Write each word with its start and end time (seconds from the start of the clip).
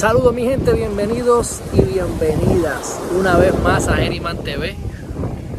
Saludos 0.00 0.32
mi 0.32 0.44
gente, 0.44 0.72
bienvenidos 0.72 1.60
y 1.74 1.82
bienvenidas 1.82 2.98
una 3.18 3.36
vez 3.36 3.52
más 3.60 3.86
a 3.86 3.96
Geriman 3.96 4.38
TV. 4.38 4.74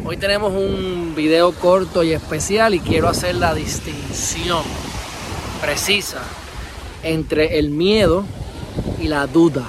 Hoy 0.03 0.17
tenemos 0.17 0.51
un 0.53 1.13
video 1.15 1.51
corto 1.51 2.01
y 2.01 2.11
especial 2.11 2.73
y 2.73 2.79
quiero 2.79 3.07
hacer 3.07 3.35
la 3.35 3.53
distinción 3.53 4.63
precisa 5.61 6.23
entre 7.03 7.59
el 7.59 7.69
miedo 7.69 8.23
y 8.99 9.09
la 9.09 9.27
duda. 9.27 9.61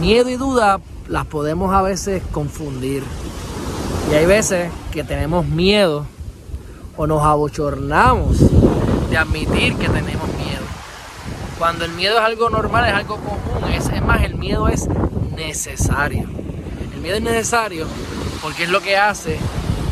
Miedo 0.00 0.28
y 0.28 0.34
duda 0.34 0.80
las 1.06 1.24
podemos 1.26 1.72
a 1.72 1.82
veces 1.82 2.20
confundir. 2.32 3.04
Y 4.10 4.14
hay 4.16 4.26
veces 4.26 4.72
que 4.90 5.04
tenemos 5.04 5.46
miedo 5.46 6.04
o 6.96 7.06
nos 7.06 7.22
abochornamos 7.22 8.38
de 9.08 9.16
admitir 9.16 9.76
que 9.76 9.88
tenemos. 9.88 10.37
Cuando 11.58 11.84
el 11.84 11.92
miedo 11.92 12.18
es 12.18 12.22
algo 12.22 12.50
normal, 12.50 12.86
es 12.86 12.94
algo 12.94 13.16
común, 13.16 13.72
es, 13.72 13.90
más, 14.02 14.22
el 14.22 14.36
miedo 14.36 14.68
es 14.68 14.88
necesario. 15.36 16.28
El 16.94 17.00
miedo 17.00 17.16
es 17.16 17.22
necesario 17.22 17.84
porque 18.40 18.62
es 18.62 18.70
lo 18.70 18.80
que 18.80 18.96
hace 18.96 19.36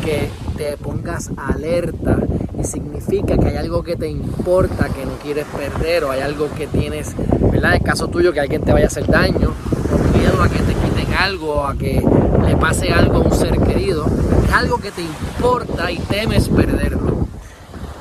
que 0.01 0.29
te 0.55 0.77
pongas 0.77 1.29
alerta 1.35 2.19
y 2.57 2.63
significa 2.63 3.37
que 3.37 3.49
hay 3.49 3.57
algo 3.57 3.83
que 3.83 3.97
te 3.97 4.07
importa, 4.07 4.87
que 4.87 5.05
no 5.05 5.17
quieres 5.21 5.45
perder 5.45 6.05
o 6.05 6.11
hay 6.11 6.21
algo 6.21 6.49
que 6.55 6.67
tienes, 6.67 7.13
¿verdad? 7.51 7.75
En 7.75 7.81
el 7.81 7.83
caso 7.83 8.07
tuyo, 8.07 8.31
que 8.31 8.39
alguien 8.39 8.61
te 8.61 8.71
vaya 8.71 8.85
a 8.85 8.87
hacer 8.87 9.05
daño, 9.05 9.51
o 9.93 10.17
miedo 10.17 10.41
a 10.41 10.47
que 10.47 10.59
te 10.59 10.73
quiten 10.73 11.13
algo, 11.15 11.67
a 11.67 11.75
que 11.75 12.01
le 12.45 12.55
pase 12.55 12.93
algo 12.93 13.17
a 13.17 13.19
un 13.19 13.33
ser 13.33 13.59
querido, 13.59 14.05
es 14.47 14.53
algo 14.53 14.77
que 14.77 14.91
te 14.91 15.01
importa 15.01 15.91
y 15.91 15.97
temes 15.97 16.47
perderlo. 16.47 17.27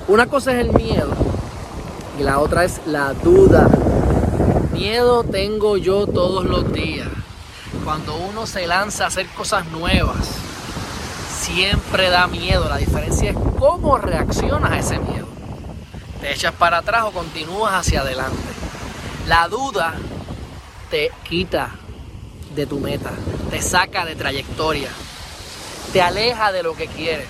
Una 0.06 0.26
cosa 0.26 0.52
es 0.52 0.64
el 0.64 0.72
miedo 0.72 1.35
y 2.18 2.22
la 2.22 2.38
otra 2.38 2.64
es 2.64 2.80
la 2.86 3.12
duda. 3.14 3.68
Miedo 4.72 5.24
tengo 5.24 5.76
yo 5.76 6.06
todos 6.06 6.44
los 6.44 6.72
días. 6.72 7.08
Cuando 7.84 8.16
uno 8.16 8.46
se 8.46 8.66
lanza 8.66 9.04
a 9.04 9.08
hacer 9.08 9.26
cosas 9.28 9.66
nuevas, 9.66 10.26
siempre 11.40 12.10
da 12.10 12.26
miedo. 12.26 12.68
La 12.68 12.76
diferencia 12.78 13.30
es 13.30 13.36
cómo 13.58 13.98
reaccionas 13.98 14.72
a 14.72 14.78
ese 14.78 14.98
miedo. 14.98 15.26
Te 16.20 16.32
echas 16.32 16.52
para 16.52 16.78
atrás 16.78 17.04
o 17.04 17.12
continúas 17.12 17.74
hacia 17.74 18.00
adelante. 18.00 18.36
La 19.26 19.48
duda 19.48 19.94
te 20.90 21.10
quita 21.28 21.70
de 22.54 22.66
tu 22.66 22.80
meta, 22.80 23.10
te 23.50 23.60
saca 23.60 24.04
de 24.04 24.16
trayectoria, 24.16 24.88
te 25.92 26.00
aleja 26.00 26.52
de 26.52 26.62
lo 26.62 26.74
que 26.74 26.86
quieres. 26.86 27.28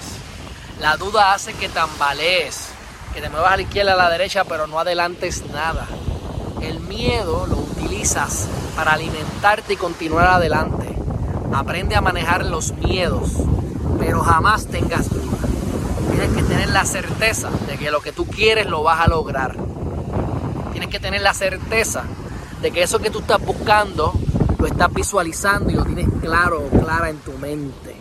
La 0.81 0.97
duda 0.97 1.33
hace 1.33 1.55
que 1.55 1.69
tambalees, 1.69 2.69
que 3.17 3.23
te 3.23 3.31
muevas 3.31 3.53
a 3.55 3.57
la 3.57 3.63
izquierda, 3.63 3.95
a 3.95 3.97
la 3.97 4.11
derecha, 4.11 4.45
pero 4.45 4.67
no 4.67 4.79
adelantes 4.79 5.43
nada. 5.51 5.87
El 6.61 6.81
miedo 6.81 7.47
lo 7.47 7.57
utilizas 7.57 8.47
para 8.77 8.93
alimentarte 8.93 9.73
y 9.73 9.77
continuar 9.79 10.27
adelante. 10.27 10.95
Aprende 11.51 11.97
a 11.97 12.03
manejar 12.03 12.45
los 12.45 12.75
miedos, 12.75 13.31
pero 13.99 14.21
jamás 14.21 14.67
tengas 14.67 15.09
duda. 15.09 15.39
Tienes 16.11 16.29
que 16.37 16.43
tener 16.43 16.69
la 16.69 16.85
certeza 16.85 17.49
de 17.67 17.79
que 17.79 17.91
lo 17.91 18.03
que 18.03 18.13
tú 18.13 18.27
quieres 18.27 18.67
lo 18.67 18.83
vas 18.83 19.01
a 19.01 19.09
lograr. 19.09 19.57
Tienes 20.73 20.91
que 20.91 21.01
tener 21.01 21.23
la 21.23 21.33
certeza 21.33 22.05
de 22.61 22.71
que 22.71 22.83
eso 22.83 22.99
que 22.99 23.09
tú 23.09 23.21
estás 23.21 23.41
buscando 23.41 24.13
lo 24.59 24.67
estás 24.67 24.93
visualizando 24.93 25.71
y 25.71 25.75
lo 25.75 25.87
tienes 25.87 26.09
claro 26.21 26.67
o 26.67 26.81
clara 26.81 27.09
en 27.09 27.17
tu 27.21 27.33
mente. 27.39 27.97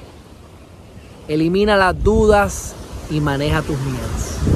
Elimina 1.29 1.77
las 1.77 2.03
dudas 2.03 2.75
y 3.09 3.21
maneja 3.21 3.61
tus 3.61 3.79
miedos. 3.79 4.54